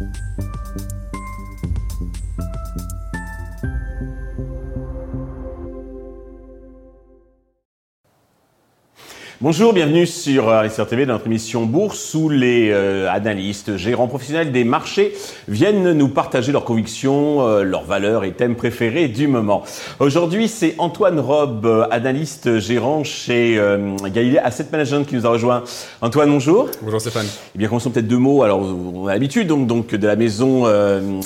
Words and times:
Thank 0.00 0.16
you. 0.16 0.29
Bonjour, 9.42 9.72
bienvenue 9.72 10.06
sur 10.06 10.50
Investir 10.50 10.86
TV 10.86 11.06
dans 11.06 11.14
notre 11.14 11.24
émission 11.24 11.64
Bourse 11.64 12.12
où 12.12 12.28
les 12.28 12.68
euh, 12.72 13.10
analystes, 13.10 13.78
gérants 13.78 14.06
professionnels 14.06 14.52
des 14.52 14.64
marchés 14.64 15.14
viennent 15.48 15.92
nous 15.94 16.08
partager 16.08 16.52
leurs 16.52 16.66
convictions, 16.66 17.48
euh, 17.48 17.62
leurs 17.62 17.84
valeurs 17.84 18.24
et 18.24 18.32
thèmes 18.32 18.54
préférés 18.54 19.08
du 19.08 19.28
moment. 19.28 19.62
Aujourd'hui, 19.98 20.46
c'est 20.46 20.74
Antoine 20.76 21.18
Rob, 21.18 21.64
euh, 21.64 21.86
analyste 21.90 22.58
gérant 22.58 23.02
chez 23.02 23.58
Galilée 24.12 24.36
Asset 24.36 24.66
Management 24.70 25.06
qui 25.06 25.14
nous 25.14 25.24
a 25.24 25.30
rejoint. 25.30 25.64
Antoine, 26.02 26.28
bonjour. 26.28 26.68
Bonjour 26.82 27.00
Stéphane. 27.00 27.26
Eh 27.54 27.58
bien, 27.58 27.68
commençons 27.68 27.88
peut-être 27.88 28.08
deux 28.08 28.18
mots. 28.18 28.42
Alors, 28.42 28.60
on 28.60 29.06
a 29.06 29.14
l'habitude 29.14 29.46
donc, 29.46 29.66
donc 29.66 29.94
de 29.94 30.06
la 30.06 30.16
maison 30.16 30.66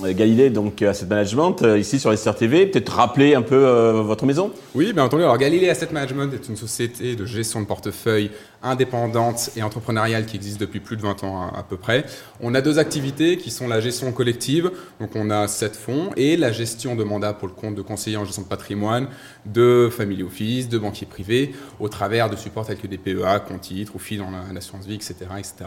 Galilée, 0.05 0.51
donc 0.51 0.83
Asset 0.83 1.07
Management, 1.07 1.65
ici 1.77 1.99
sur 1.99 2.11
Investir 2.11 2.37
TV. 2.37 2.67
Peut-être 2.67 2.93
rappeler 2.93 3.35
un 3.35 3.43
peu 3.43 3.57
votre 4.05 4.25
maison? 4.25 4.53
Oui, 4.77 4.93
bien 4.93 5.03
entendu. 5.03 5.25
Alors, 5.25 5.37
Galilée 5.37 5.69
Asset 5.69 5.89
Management 5.91 6.33
est 6.33 6.49
une 6.49 6.57
société 6.57 7.17
de 7.17 7.25
gestion 7.25 7.61
de 7.61 7.67
portefeuille 7.67 8.04
feuille 8.05 8.31
indépendante 8.65 9.51
et 9.57 9.63
entrepreneuriale 9.63 10.27
qui 10.27 10.37
existe 10.37 10.59
depuis 10.59 10.81
plus 10.81 10.97
de 10.97 11.03
20 11.03 11.25
ans 11.25 11.51
à, 11.55 11.63
peu 11.63 11.77
près. 11.77 12.05
On 12.41 12.55
a 12.55 12.61
deux 12.61 12.79
activités 12.79 13.37
qui 13.37 13.51
sont 13.51 13.69
la 13.69 13.81
gestion 13.81 14.11
collective, 14.13 14.71
donc 15.01 15.11
on 15.15 15.31
a 15.31 15.47
sept 15.47 15.77
fonds, 15.77 16.11
et 16.17 16.37
la 16.37 16.51
gestion 16.51 16.97
de 16.97 17.05
mandats 17.05 17.33
pour 17.33 17.49
le 17.49 17.55
compte 17.55 17.75
de 17.75 17.83
conseillers 17.83 18.17
en 18.17 18.25
gestion 18.25 18.43
de 18.43 18.49
patrimoine, 18.49 19.09
de 19.47 19.89
family 19.91 20.23
office, 20.23 20.69
de 20.69 20.79
banquiers 20.79 21.07
privés, 21.07 21.55
au 21.79 21.89
travers 21.89 22.31
de 22.31 22.37
supports 22.37 22.67
tels 22.67 22.79
que 22.79 22.87
des 22.87 22.99
PEA, 22.99 23.41
compte 23.47 23.61
titres 23.61 23.95
ou 23.95 23.99
filles 23.99 24.19
dans 24.19 24.31
l'assurance 24.53 24.87
vie, 24.87 24.95
etc., 24.95 25.15
etc. 25.39 25.67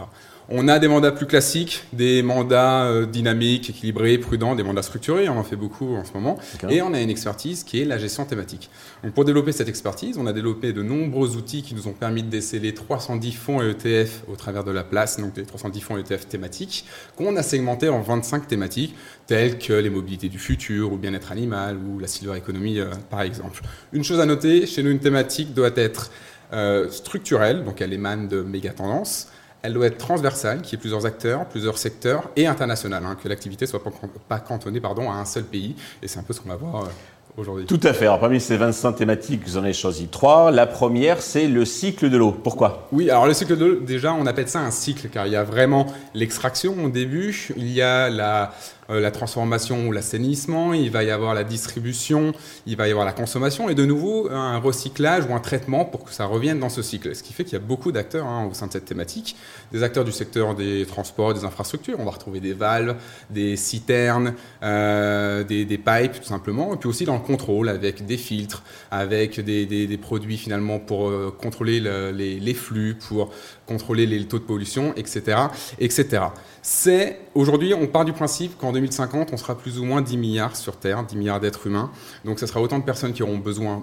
On 0.50 0.66
a 0.66 0.78
des 0.78 0.88
mandats 0.88 1.12
plus 1.12 1.26
classiques, 1.26 1.84
des 1.92 2.22
mandats 2.22 2.84
euh, 2.84 3.04
dynamiques, 3.04 3.68
équilibrés, 3.68 4.16
prudents, 4.16 4.54
des 4.54 4.62
mandats 4.62 4.82
structurés, 4.82 5.28
on 5.28 5.36
en 5.36 5.44
fait 5.44 5.56
beaucoup 5.56 5.94
en 5.94 6.06
ce 6.06 6.14
moment. 6.14 6.38
Et 6.70 6.80
on 6.80 6.94
a 6.94 7.00
une 7.02 7.10
expertise 7.10 7.64
qui 7.64 7.82
est 7.82 7.84
la 7.84 7.98
gestion 7.98 8.24
thématique. 8.24 8.70
Donc 9.04 9.12
pour 9.12 9.26
développer 9.26 9.52
cette 9.52 9.68
expertise, 9.68 10.16
on 10.16 10.26
a 10.26 10.32
développé 10.32 10.72
de 10.72 10.82
nombreux 10.82 11.36
outils 11.36 11.62
qui 11.62 11.74
nous 11.74 11.86
ont 11.86 11.92
permis 11.92 12.22
de 12.22 12.30
déceler 12.30 12.72
310 12.88 13.32
fonds 13.32 13.60
et 13.60 13.68
ETF 13.70 14.22
au 14.28 14.36
travers 14.36 14.64
de 14.64 14.70
la 14.70 14.82
place, 14.82 15.20
donc 15.20 15.36
les 15.36 15.44
310 15.44 15.80
fonds 15.82 15.98
et 15.98 16.00
ETF 16.00 16.26
thématiques, 16.26 16.86
qu'on 17.16 17.36
a 17.36 17.42
segmentés 17.42 17.90
en 17.90 18.00
25 18.00 18.46
thématiques, 18.48 18.94
telles 19.26 19.58
que 19.58 19.74
les 19.74 19.90
mobilités 19.90 20.30
du 20.30 20.38
futur, 20.38 20.90
ou 20.94 20.96
bien-être 20.96 21.30
animal, 21.30 21.76
ou 21.76 21.98
la 21.98 22.06
silver 22.06 22.38
economy, 22.38 22.78
euh, 22.78 22.86
par 23.10 23.20
exemple. 23.20 23.60
Une 23.92 24.04
chose 24.04 24.20
à 24.20 24.26
noter, 24.26 24.66
chez 24.66 24.82
nous, 24.82 24.90
une 24.90 25.00
thématique 25.00 25.52
doit 25.52 25.76
être 25.76 26.10
euh, 26.54 26.88
structurelle, 26.90 27.62
donc 27.62 27.82
elle 27.82 27.92
émane 27.92 28.26
de 28.26 28.40
méga 28.40 28.70
tendances 28.70 29.28
elle 29.60 29.74
doit 29.74 29.86
être 29.86 29.98
transversale, 29.98 30.62
qu'il 30.62 30.72
y 30.72 30.74
ait 30.76 30.80
plusieurs 30.80 31.04
acteurs, 31.04 31.44
plusieurs 31.46 31.78
secteurs, 31.78 32.30
et 32.36 32.46
internationale, 32.46 33.04
hein, 33.04 33.16
que 33.20 33.28
l'activité 33.28 33.64
ne 33.64 33.70
soit 33.70 33.82
pas, 34.28 34.38
cantonnée 34.38 34.80
pardon, 34.80 35.10
à 35.10 35.14
un 35.14 35.24
seul 35.24 35.42
pays. 35.42 35.74
Et 36.00 36.06
c'est 36.06 36.20
un 36.20 36.22
peu 36.22 36.32
ce 36.32 36.40
qu'on 36.40 36.48
va 36.48 36.56
voir 36.56 36.84
euh, 36.84 36.88
aujourd'hui. 37.36 37.66
Tout 37.66 37.80
à 37.82 37.92
fait. 37.92 38.06
Alors, 38.06 38.20
parmi 38.20 38.40
ces 38.40 38.56
25 38.56 38.92
thématiques, 38.92 39.42
vous 39.46 39.56
en 39.56 39.62
avez 39.62 39.72
choisi 39.72 40.08
trois. 40.08 40.50
La 40.50 40.66
première, 40.66 41.22
c'est 41.22 41.46
le 41.46 41.64
cycle 41.64 42.10
de 42.10 42.16
l'eau. 42.16 42.32
Pourquoi? 42.32 42.88
Oui, 42.92 43.10
alors 43.10 43.26
le 43.26 43.34
cycle 43.34 43.56
de 43.56 43.64
l'eau, 43.64 43.80
déjà, 43.80 44.12
on 44.12 44.26
appelle 44.26 44.48
ça 44.48 44.60
un 44.60 44.70
cycle, 44.70 45.08
car 45.08 45.26
il 45.26 45.32
y 45.32 45.36
a 45.36 45.44
vraiment 45.44 45.86
l'extraction 46.14 46.74
au 46.84 46.88
début, 46.88 47.52
il 47.56 47.70
y 47.70 47.82
a 47.82 48.08
la 48.08 48.52
euh, 48.90 49.00
la 49.00 49.10
transformation 49.10 49.86
ou 49.86 49.92
l'assainissement, 49.92 50.72
il 50.72 50.90
va 50.90 51.04
y 51.04 51.10
avoir 51.10 51.34
la 51.34 51.44
distribution, 51.44 52.32
il 52.66 52.76
va 52.76 52.88
y 52.88 52.90
avoir 52.90 53.04
la 53.06 53.12
consommation 53.12 53.68
et 53.68 53.74
de 53.74 53.84
nouveau 53.84 54.30
un 54.30 54.58
recyclage 54.58 55.24
ou 55.28 55.34
un 55.34 55.40
traitement 55.40 55.84
pour 55.84 56.04
que 56.04 56.12
ça 56.12 56.24
revienne 56.24 56.58
dans 56.58 56.68
ce 56.68 56.82
cycle. 56.82 57.14
Ce 57.14 57.22
qui 57.22 57.32
fait 57.32 57.44
qu'il 57.44 57.54
y 57.54 57.56
a 57.56 57.64
beaucoup 57.64 57.92
d'acteurs 57.92 58.26
hein, 58.26 58.48
au 58.50 58.54
sein 58.54 58.66
de 58.66 58.72
cette 58.72 58.86
thématique, 58.86 59.36
des 59.72 59.82
acteurs 59.82 60.04
du 60.04 60.12
secteur 60.12 60.54
des 60.54 60.86
transports, 60.86 61.34
des 61.34 61.44
infrastructures. 61.44 61.96
On 61.98 62.04
va 62.04 62.12
retrouver 62.12 62.40
des 62.40 62.52
valves, 62.52 62.96
des 63.30 63.56
citernes, 63.56 64.34
euh, 64.62 65.44
des, 65.44 65.66
pipes 65.66 66.20
tout 66.20 66.28
simplement, 66.28 66.74
et 66.74 66.76
puis 66.76 66.88
aussi 66.88 67.04
dans 67.04 67.14
le 67.14 67.20
contrôle 67.20 67.68
avec 67.68 68.06
des 68.06 68.16
filtres, 68.16 68.62
avec 68.90 69.40
des, 69.40 69.98
produits 70.00 70.38
finalement 70.38 70.78
pour 70.78 71.08
euh, 71.08 71.34
contrôler 71.36 71.80
les, 71.80 72.54
flux, 72.54 72.94
pour 72.94 73.30
contrôler 73.66 74.06
les 74.06 74.24
taux 74.26 74.38
de 74.38 74.44
pollution, 74.44 74.94
etc., 74.96 75.38
etc. 75.78 76.22
C'est 76.62 77.20
aujourd'hui, 77.34 77.72
on 77.74 77.86
part 77.86 78.04
du 78.04 78.12
principe 78.12 78.56
qu'en 78.58 78.74
2050, 78.78 79.32
on 79.32 79.36
sera 79.36 79.56
plus 79.56 79.78
ou 79.78 79.84
moins 79.84 80.02
10 80.02 80.16
milliards 80.16 80.56
sur 80.56 80.76
Terre, 80.76 81.04
10 81.04 81.16
milliards 81.16 81.40
d'êtres 81.40 81.66
humains. 81.66 81.90
Donc, 82.24 82.38
ce 82.38 82.46
sera 82.46 82.60
autant 82.60 82.78
de 82.78 82.84
personnes 82.84 83.12
qui 83.12 83.22
auront 83.22 83.38
besoin 83.38 83.82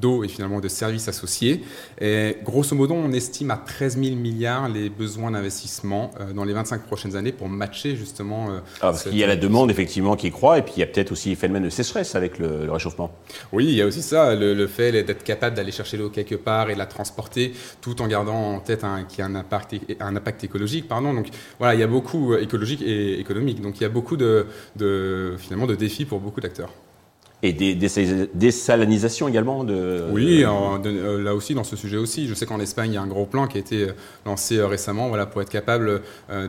d'eau 0.00 0.24
et 0.24 0.28
finalement 0.28 0.60
de 0.60 0.68
services 0.68 1.08
associés. 1.08 1.62
Et 2.00 2.36
grosso 2.44 2.74
modo, 2.74 2.94
on 2.94 3.12
estime 3.12 3.50
à 3.50 3.56
13 3.56 3.98
000 4.02 4.16
milliards 4.16 4.68
les 4.68 4.90
besoins 4.90 5.30
d'investissement 5.30 6.10
euh, 6.20 6.32
dans 6.32 6.44
les 6.44 6.52
25 6.52 6.82
prochaines 6.82 7.16
années 7.16 7.32
pour 7.32 7.48
matcher 7.48 7.96
justement. 7.96 8.50
Euh, 8.50 8.58
ah, 8.76 8.92
parce 8.92 9.04
qu'il 9.04 9.16
y 9.16 9.24
a 9.24 9.26
la 9.26 9.36
demande 9.36 9.70
effectivement 9.70 10.16
qui 10.16 10.30
croît 10.30 10.58
et 10.58 10.62
puis 10.62 10.74
il 10.76 10.80
y 10.80 10.82
a 10.82 10.86
peut-être 10.86 11.12
aussi 11.12 11.30
le 11.30 11.36
phénomène 11.36 11.64
de 11.64 11.70
sécheresse 11.70 12.14
avec 12.14 12.38
le, 12.38 12.70
réchauffement. 12.70 13.10
Oui, 13.52 13.64
il 13.66 13.74
y 13.74 13.82
a 13.82 13.86
aussi 13.86 14.02
ça, 14.02 14.34
le, 14.34 14.66
fait 14.66 14.92
d'être 15.04 15.22
capable 15.22 15.56
d'aller 15.56 15.72
chercher 15.72 15.96
l'eau 15.96 16.10
quelque 16.10 16.34
part 16.34 16.70
et 16.70 16.74
de 16.74 16.78
la 16.78 16.86
transporter 16.86 17.52
tout 17.80 18.02
en 18.02 18.06
gardant 18.06 18.54
en 18.54 18.60
tête 18.60 18.84
qu'il 19.08 19.20
y 19.20 19.22
a 19.22 19.26
un 19.26 19.34
impact, 19.34 19.76
un 20.00 20.16
impact 20.16 20.44
écologique. 20.44 20.88
Pardon. 20.88 21.14
Donc 21.14 21.28
voilà, 21.58 21.74
il 21.74 21.80
y 21.80 21.84
a 21.84 21.86
beaucoup 21.86 22.32
euh, 22.32 22.42
écologique 22.42 22.82
et 22.82 23.18
économique. 23.18 23.60
Donc 23.60 23.78
il 23.78 23.82
y 23.82 23.86
a 23.86 23.88
beaucoup 23.88 24.16
de 24.16 24.35
de, 24.76 25.34
finalement, 25.38 25.66
de 25.66 25.74
défis 25.74 26.04
pour 26.04 26.20
beaucoup 26.20 26.40
d'acteurs. 26.40 26.72
Et 27.42 27.52
des, 27.52 27.74
désalinisations 27.74 29.28
également 29.28 29.62
de, 29.62 30.06
Oui, 30.10 30.42
euh, 30.42 31.22
là 31.22 31.34
aussi, 31.34 31.54
dans 31.54 31.64
ce 31.64 31.76
sujet 31.76 31.98
aussi. 31.98 32.28
Je 32.28 32.34
sais 32.34 32.46
qu'en 32.46 32.60
Espagne, 32.60 32.92
il 32.92 32.94
y 32.94 32.96
a 32.96 33.02
un 33.02 33.06
gros 33.06 33.26
plan 33.26 33.46
qui 33.46 33.58
a 33.58 33.60
été 33.60 33.82
euh, 33.82 33.92
lancé 34.24 34.56
euh, 34.56 34.66
récemment 34.66 35.08
voilà, 35.08 35.26
pour 35.26 35.42
être 35.42 35.50
capable 35.50 36.00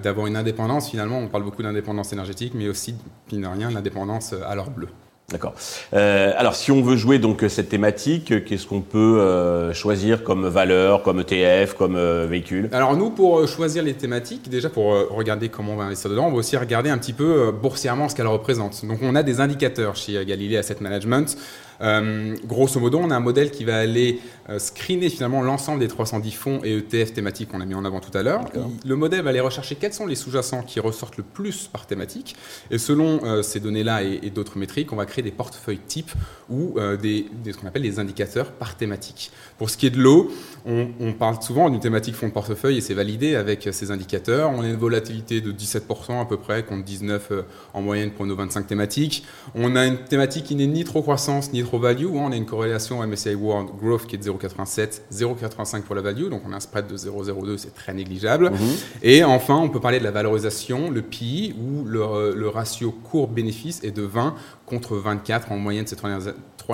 d'avoir 0.01 0.27
une 0.27 0.37
indépendance. 0.37 0.89
Finalement, 0.89 1.19
on 1.19 1.27
parle 1.27 1.43
beaucoup 1.43 1.61
d'indépendance 1.61 2.13
énergétique, 2.13 2.53
mais 2.55 2.69
aussi, 2.69 2.95
pile 3.27 3.41
de 3.41 3.47
rien, 3.47 3.69
l'indépendance 3.69 4.33
à 4.33 4.55
l'or 4.55 4.71
bleu. 4.71 4.87
D'accord. 5.29 5.55
Euh, 5.93 6.31
alors, 6.38 6.55
si 6.55 6.71
on 6.71 6.81
veut 6.81 6.95
jouer 6.95 7.19
donc 7.19 7.43
cette 7.49 7.67
thématique, 7.67 8.45
qu'est-ce 8.45 8.65
qu'on 8.65 8.79
peut 8.79 9.19
euh, 9.19 9.73
choisir 9.73 10.23
comme 10.23 10.47
valeur, 10.47 11.03
comme 11.03 11.19
ETF, 11.19 11.73
comme 11.73 11.97
euh, 11.97 12.25
véhicule? 12.29 12.69
Alors 12.71 12.95
nous, 12.95 13.09
pour 13.09 13.45
choisir 13.45 13.83
les 13.83 13.93
thématiques, 13.93 14.49
déjà 14.49 14.69
pour 14.69 14.85
regarder 15.09 15.49
comment 15.49 15.73
on 15.73 15.75
va 15.75 15.83
investir 15.83 16.09
dedans, 16.09 16.27
on 16.27 16.31
va 16.31 16.37
aussi 16.37 16.55
regarder 16.55 16.89
un 16.89 16.97
petit 16.97 17.11
peu 17.11 17.51
boursièrement 17.51 18.07
ce 18.07 18.16
qu'elle 18.16 18.27
représente. 18.27 18.85
Donc 18.85 18.99
on 19.01 19.16
a 19.16 19.23
des 19.23 19.41
indicateurs 19.41 19.97
chez 19.97 20.25
Galilée 20.25 20.55
Asset 20.55 20.77
Management 20.79 21.37
euh, 21.81 22.35
grosso 22.45 22.79
modo, 22.79 22.99
on 22.99 23.11
a 23.11 23.15
un 23.15 23.19
modèle 23.19 23.51
qui 23.51 23.63
va 23.63 23.77
aller 23.77 24.19
euh, 24.49 24.59
screener 24.59 25.09
finalement 25.09 25.41
l'ensemble 25.41 25.79
des 25.79 25.88
310 25.88 26.31
fonds 26.31 26.59
et 26.63 26.77
ETF 26.77 27.13
thématiques 27.13 27.49
qu'on 27.49 27.61
a 27.61 27.65
mis 27.65 27.75
en 27.75 27.85
avant 27.85 27.99
tout 27.99 28.15
à 28.17 28.23
l'heure. 28.23 28.45
Le 28.85 28.95
modèle 28.95 29.21
va 29.21 29.29
aller 29.29 29.39
rechercher 29.39 29.75
quels 29.75 29.93
sont 29.93 30.05
les 30.05 30.16
sous-jacents 30.16 30.63
qui 30.63 30.79
ressortent 30.79 31.17
le 31.17 31.23
plus 31.23 31.67
par 31.67 31.85
thématique. 31.85 32.35
Et 32.71 32.77
selon 32.77 33.23
euh, 33.23 33.41
ces 33.41 33.59
données-là 33.59 34.03
et, 34.03 34.29
d'autres 34.29 34.57
métriques, 34.57 34.91
on 34.91 34.95
va 34.95 35.05
créer 35.05 35.23
des 35.23 35.31
portefeuilles 35.31 35.79
types 35.79 36.11
ou 36.49 36.77
des, 37.01 37.25
ce 37.45 37.57
qu'on 37.57 37.67
appelle 37.67 37.81
des 37.81 37.99
indicateurs 37.99 38.51
par 38.51 38.75
thématique. 38.75 39.31
Pour 39.57 39.69
ce 39.69 39.77
qui 39.77 39.87
est 39.87 39.89
de 39.89 39.99
l'eau, 39.99 40.31
on, 40.66 41.13
parle 41.13 41.41
souvent 41.41 41.69
d'une 41.69 41.79
thématique 41.79 42.16
fonds 42.16 42.27
de 42.27 42.33
portefeuille 42.33 42.77
et 42.77 42.81
c'est 42.81 42.93
validé 42.93 43.35
avec 43.35 43.67
ces 43.71 43.91
indicateurs. 43.91 44.51
On 44.51 44.61
a 44.61 44.67
une 44.67 44.75
volatilité 44.75 45.41
de 45.41 45.51
17% 45.51 46.21
à 46.21 46.25
peu 46.25 46.37
près, 46.37 46.63
contre 46.63 46.85
19% 46.85 47.43
en 47.73 47.81
moyenne 47.81 48.11
pour 48.11 48.25
nos 48.25 48.35
25 48.35 48.67
thématiques. 48.67 49.25
On 49.55 49.75
a 49.75 49.85
une 49.85 49.97
thématique 49.97 50.45
qui 50.45 50.55
n'est 50.55 50.67
ni 50.67 50.83
trop 50.83 51.01
croissance 51.01 51.51
ni 51.53 51.63
value, 51.75 52.05
hein, 52.05 52.28
on 52.28 52.31
a 52.31 52.35
une 52.35 52.45
corrélation 52.45 53.05
MSCI 53.05 53.35
World 53.35 53.69
Growth 53.81 54.07
qui 54.07 54.16
est 54.16 54.17
de 54.17 54.23
0,87, 54.23 55.01
0,85 55.11 55.81
pour 55.81 55.95
la 55.95 56.01
value, 56.01 56.29
donc 56.29 56.44
on 56.47 56.53
a 56.53 56.55
un 56.55 56.59
spread 56.59 56.88
de 56.88 56.95
0,02, 56.95 57.57
c'est 57.57 57.75
très 57.75 57.94
négligeable. 57.94 58.51
Mhm. 58.51 58.59
Et 59.03 59.23
enfin, 59.23 59.55
on 59.55 59.69
peut 59.69 59.81
parler 59.81 60.00
de 60.00 60.03
la 60.03 60.11
valorisation, 60.11 60.89
le 60.89 61.01
PI, 61.01 61.55
où 61.59 61.83
le, 61.83 62.47
ratio 62.47 62.91
court-bénéfice 62.91 63.83
est 63.83 63.91
de 63.91 64.03
20 64.03 64.35
contre 64.66 64.95
24 64.95 65.51
en 65.51 65.57
moyenne 65.57 65.85
ces 65.85 65.95
trois 65.95 66.09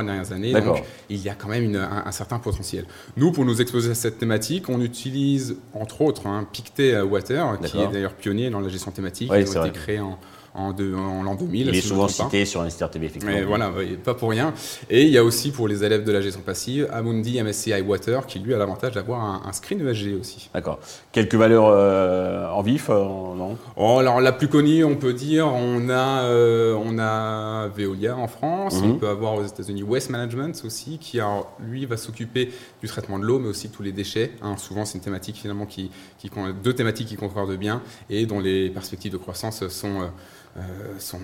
dernières, 0.03 0.31
années. 0.31 0.53
Donc 0.53 0.83
il 1.09 1.21
y 1.21 1.29
a 1.29 1.35
quand 1.35 1.49
même 1.49 1.75
un, 1.75 2.11
certain 2.11 2.39
potentiel. 2.39 2.85
Nous, 3.17 3.31
pour 3.31 3.45
nous 3.45 3.61
exposer 3.61 3.91
à 3.91 3.95
cette 3.95 4.19
thématique, 4.19 4.69
on 4.69 4.81
utilise 4.81 5.57
entre 5.73 6.01
autres 6.01 6.27
hein, 6.27 6.47
Pictet 6.51 7.01
Water, 7.01 7.59
qui 7.63 7.79
est 7.79 7.87
d'ailleurs 7.87 8.13
pionnier 8.13 8.49
dans 8.49 8.59
la 8.59 8.69
gestion 8.69 8.91
thématique, 8.91 9.29
qui 9.29 9.35
a 9.35 9.39
été 9.39 9.71
créé 9.71 9.99
en 9.99 10.19
en, 10.53 10.71
en 10.71 11.23
l'an 11.23 11.35
2000. 11.35 11.67
Il 11.67 11.75
est 11.75 11.81
souvent 11.81 12.07
cité 12.07 12.45
sur 12.45 12.61
Investir 12.61 12.89
TV, 12.89 13.07
effectivement. 13.07 13.35
Mais 13.35 13.43
voilà, 13.43 13.71
pas 14.03 14.13
pour 14.13 14.29
rien. 14.29 14.53
Et 14.89 15.03
il 15.03 15.09
y 15.09 15.17
a 15.17 15.23
aussi 15.23 15.51
pour 15.51 15.67
les 15.67 15.83
élèves 15.83 16.03
de 16.03 16.11
la 16.11 16.21
gestion 16.21 16.41
passive, 16.41 16.87
Amundi 16.91 17.41
MSCI 17.41 17.81
Water, 17.81 18.25
qui 18.25 18.39
lui 18.39 18.53
a 18.53 18.57
l'avantage 18.57 18.93
d'avoir 18.93 19.47
un, 19.47 19.53
screen 19.53 19.87
ESG 19.87 20.19
aussi. 20.19 20.49
D'accord. 20.53 20.79
Quelques 21.11 21.35
valeurs 21.35 21.67
euh, 21.67 22.49
en 22.49 22.61
vif, 22.61 22.89
euh, 22.89 23.03
non? 23.03 23.57
Oh, 23.75 23.97
Alors 23.99 24.21
la 24.21 24.31
plus 24.31 24.47
connue, 24.47 24.83
on 24.83 24.95
peut 24.95 25.13
dire, 25.13 25.47
on 25.47 25.89
a, 25.89 26.23
euh, 26.23 26.75
on 26.83 26.97
a 26.99 27.67
Veolia 27.67 28.15
en 28.15 28.27
France, 28.27 28.79
on 28.83 28.87
mhm. 28.87 28.99
peut 28.99 29.07
avoir 29.07 29.35
aux 29.35 29.45
États-Unis 29.45 29.83
Waste 29.83 30.09
Management 30.09 30.61
aussi, 30.65 30.97
qui 30.97 31.19
lui 31.59 31.85
va 31.85 31.97
s'occuper 31.97 32.51
du 32.81 32.87
traitement 32.87 33.19
de 33.19 33.25
l'eau, 33.25 33.39
mais 33.39 33.49
aussi 33.49 33.67
de 33.69 33.73
tous 33.73 33.83
les 33.83 33.91
déchets. 33.91 34.31
Hein. 34.41 34.57
souvent, 34.57 34.85
c'est 34.85 34.97
une 34.97 35.03
thématique 35.03 35.37
finalement 35.37 35.65
qui, 35.65 35.91
qui, 36.19 36.29
deux 36.63 36.73
thématiques 36.73 37.07
qui 37.07 37.15
concordent 37.15 37.55
bien 37.55 37.81
et 38.09 38.25
dont 38.25 38.39
les 38.39 38.69
perspectives 38.69 39.11
de 39.11 39.17
croissance 39.17 39.67
sont 39.67 40.09
euh, 40.57 40.61
sont, 40.99 41.19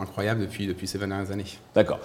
incroyables 0.00 0.40
depuis, 0.40 0.66
depuis 0.66 0.86
ces 0.86 0.98
20 0.98 1.08
dernières 1.08 1.32
années. 1.32 1.44
D'accord. 1.74 2.00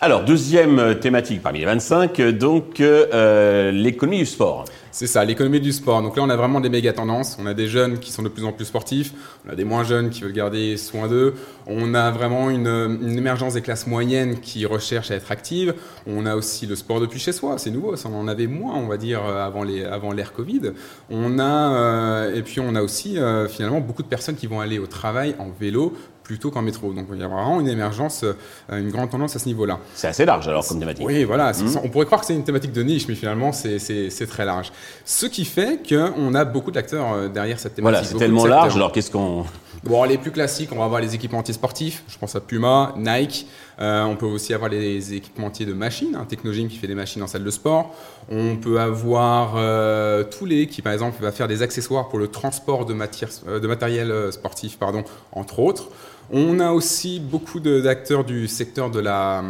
Alors, 0.00 0.24
Deuxième 0.24 0.98
thématique 1.00 1.42
parmi 1.42 1.60
les 1.60 1.64
25, 1.64 2.20
donc 2.32 2.78
l'économie 2.78 4.18
du 4.18 4.26
sport. 4.26 4.64
C'est 4.92 5.06
ça, 5.06 5.24
l'économie 5.24 5.60
du 5.60 5.70
sport. 5.72 6.02
Donc 6.02 6.16
là, 6.16 6.22
on 6.24 6.30
a 6.30 6.36
vraiment 6.36 6.60
des 6.60 6.68
méga 6.68 6.92
tendances. 6.92 7.38
On 7.40 7.46
a 7.46 7.54
des 7.54 7.68
jeunes 7.68 7.98
qui 8.00 8.10
sont 8.10 8.22
de 8.22 8.28
plus 8.28 8.44
en 8.44 8.52
plus 8.52 8.64
sportifs. 8.64 9.12
On 9.46 9.52
a 9.52 9.54
des 9.54 9.62
moins 9.62 9.84
jeunes 9.84 10.10
qui 10.10 10.22
veulent 10.22 10.32
garder 10.32 10.76
soin 10.76 11.06
d'eux. 11.06 11.34
On 11.68 11.94
a 11.94 12.10
vraiment 12.10 12.50
une, 12.50 12.66
une, 12.66 13.16
émergence 13.16 13.54
des 13.54 13.62
classes 13.62 13.86
moyennes 13.86 14.40
qui 14.40 14.66
recherchent 14.66 15.12
à 15.12 15.14
être 15.14 15.30
actives. 15.30 15.74
On 16.08 16.26
a 16.26 16.34
aussi 16.34 16.66
le 16.66 16.74
sport 16.74 17.00
depuis 17.00 17.20
chez 17.20 17.30
soi. 17.30 17.56
C'est 17.58 17.70
nouveau. 17.70 17.94
Ça, 17.94 18.08
on 18.12 18.18
en 18.18 18.26
avait 18.26 18.48
moins, 18.48 18.74
on 18.74 18.88
va 18.88 18.96
dire, 18.96 19.22
avant 19.24 19.62
l'ère 19.62 20.32
Covid. 20.32 20.72
On 21.08 21.38
a, 21.38 21.72
euh, 21.72 22.34
et 22.34 22.42
puis 22.42 22.58
on 22.60 22.74
a 22.74 22.82
aussi, 22.82 23.16
euh, 23.18 23.46
finalement, 23.46 23.80
beaucoup 23.80 24.02
de 24.02 24.08
personnes 24.08 24.36
qui 24.36 24.48
vont 24.48 24.60
aller 24.60 24.80
au 24.80 24.86
travail 24.86 25.36
en 25.38 25.50
vélo 25.50 25.94
plutôt 26.22 26.50
qu'en 26.50 26.62
métro. 26.62 26.92
Donc 26.92 27.06
il 27.12 27.18
y 27.18 27.22
a 27.22 27.28
vraiment 27.28 27.60
une 27.60 27.68
émergence, 27.68 28.24
euh, 28.24 28.34
une 28.78 28.90
grande 28.90 29.10
tendance 29.10 29.36
à 29.36 29.38
ce 29.38 29.46
niveau-là. 29.46 29.78
C'est 29.94 30.08
assez 30.08 30.24
large 30.24 30.46
alors 30.48 30.66
comme 30.66 30.78
thématique. 30.78 31.06
Oui, 31.06 31.24
voilà. 31.24 31.52
Mmh. 31.52 31.78
On 31.82 31.88
pourrait 31.88 32.06
croire 32.06 32.20
que 32.20 32.26
c'est 32.26 32.34
une 32.34 32.44
thématique 32.44 32.72
de 32.72 32.82
niche, 32.82 33.06
mais 33.08 33.14
finalement 33.14 33.52
c'est 33.52 34.26
très 34.28 34.44
large. 34.44 34.72
Ce 35.04 35.26
qui 35.26 35.44
fait 35.44 35.80
qu'on 35.88 36.34
a 36.34 36.44
beaucoup 36.44 36.70
d'acteurs 36.70 37.12
euh, 37.12 37.28
derrière 37.28 37.58
cette 37.58 37.74
thématique. 37.74 38.00
Voilà, 38.00 38.04
c'est 38.04 38.18
tellement 38.18 38.46
large. 38.46 38.76
Alors 38.76 38.92
qu'est-ce 38.92 39.10
qu'on 39.10 39.44
Bon, 39.82 40.04
les 40.04 40.18
plus 40.18 40.30
classiques, 40.30 40.70
on 40.72 40.76
va 40.76 40.84
avoir 40.84 41.00
les 41.00 41.14
équipementiers 41.14 41.54
sportifs. 41.54 42.04
Je 42.06 42.18
pense 42.18 42.36
à 42.36 42.40
Puma, 42.40 42.92
Nike. 42.98 43.46
Euh, 43.80 44.02
on 44.02 44.14
peut 44.14 44.26
aussi 44.26 44.52
avoir 44.52 44.68
les 44.68 45.14
équipementiers 45.14 45.64
de 45.64 45.72
machines, 45.72 46.14
un 46.16 46.26
Technogym 46.26 46.68
qui 46.68 46.76
fait 46.76 46.86
des 46.86 46.94
machines 46.94 47.22
en 47.22 47.26
salle 47.26 47.44
de 47.44 47.50
sport. 47.50 47.94
On 48.30 48.56
peut 48.56 48.78
avoir 48.78 49.54
euh, 49.56 50.22
tous 50.22 50.44
les 50.44 50.66
qui, 50.66 50.82
par 50.82 50.92
exemple, 50.92 51.22
va 51.22 51.32
faire 51.32 51.48
des 51.48 51.62
accessoires 51.62 52.10
pour 52.10 52.18
le 52.18 52.28
transport 52.28 52.84
de, 52.84 52.92
matière, 52.92 53.30
de 53.46 53.66
matériel 53.66 54.30
sportif, 54.32 54.78
pardon, 54.78 55.02
entre 55.32 55.60
autres. 55.60 55.88
On 56.32 56.60
a 56.60 56.70
aussi 56.70 57.18
beaucoup 57.18 57.58
d'acteurs 57.58 58.24
du 58.24 58.46
secteur 58.46 58.90
de 58.90 59.00
la, 59.00 59.42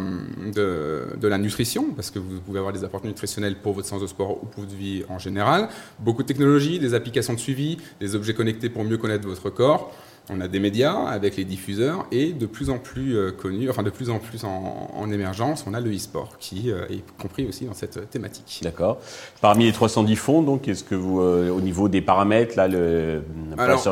de, 0.55 1.27
la 1.27 1.37
nutrition, 1.37 1.91
parce 1.93 2.09
que 2.09 2.17
vous 2.17 2.39
pouvez 2.39 2.57
avoir 2.57 2.73
des 2.73 2.83
apports 2.83 3.05
nutritionnels 3.05 3.57
pour 3.57 3.73
votre 3.73 3.87
sens 3.87 4.01
de 4.01 4.07
sport 4.07 4.41
ou 4.41 4.47
pour 4.47 4.63
votre 4.63 4.75
vie 4.75 5.03
en 5.09 5.19
général. 5.19 5.69
Beaucoup 5.99 6.23
de 6.23 6.27
technologies, 6.27 6.79
des 6.79 6.95
applications 6.95 7.33
de 7.33 7.39
suivi, 7.39 7.77
des 7.99 8.15
objets 8.15 8.33
connectés 8.33 8.69
pour 8.69 8.83
mieux 8.83 8.97
connaître 8.97 9.27
votre 9.27 9.51
corps. 9.51 9.93
On 10.29 10.39
a 10.39 10.47
des 10.47 10.59
médias 10.59 10.93
avec 11.07 11.35
les 11.35 11.43
diffuseurs 11.43 12.05
et 12.11 12.31
de 12.31 12.45
plus 12.45 12.69
en 12.69 12.77
plus 12.77 13.17
euh, 13.17 13.31
connus, 13.31 13.69
enfin 13.69 13.81
de 13.81 13.89
plus 13.89 14.09
en 14.09 14.19
plus 14.19 14.43
en, 14.43 15.11
émergence, 15.11 15.65
on 15.67 15.73
a 15.73 15.81
le 15.81 15.93
e-sport 15.93 16.37
qui 16.39 16.71
euh, 16.71 16.85
est 16.89 17.03
compris 17.19 17.45
aussi 17.45 17.65
dans 17.65 17.73
cette 17.73 18.09
thématique. 18.09 18.61
D'accord. 18.63 18.99
Parmi 19.41 19.65
les 19.65 19.73
310 19.73 20.15
fonds, 20.15 20.41
donc, 20.41 20.67
est-ce 20.67 20.83
que 20.83 20.95
vous, 20.95 21.19
euh, 21.19 21.49
au 21.49 21.59
niveau 21.59 21.89
des 21.89 22.01
paramètres, 22.01 22.55
là, 22.55 22.67
le 22.67 23.23
alors, 23.57 23.83